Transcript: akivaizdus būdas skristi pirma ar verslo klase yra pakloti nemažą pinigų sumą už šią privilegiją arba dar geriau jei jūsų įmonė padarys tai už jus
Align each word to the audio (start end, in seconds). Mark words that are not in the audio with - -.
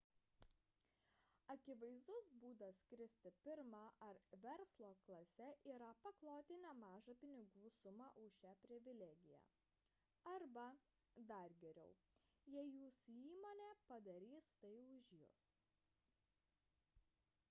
akivaizdus 1.53 2.29
būdas 2.45 2.79
skristi 2.85 3.31
pirma 3.47 3.81
ar 4.07 4.17
verslo 4.45 4.89
klase 5.09 5.49
yra 5.73 5.91
pakloti 6.07 6.57
nemažą 6.63 7.15
pinigų 7.25 7.69
sumą 7.81 8.07
už 8.25 8.39
šią 8.41 8.55
privilegiją 8.65 9.43
arba 10.33 10.67
dar 11.35 11.55
geriau 11.67 11.95
jei 12.57 12.73
jūsų 12.79 13.21
įmonė 13.27 13.69
padarys 13.93 14.51
tai 14.65 14.75
už 14.99 15.13
jus 15.23 15.47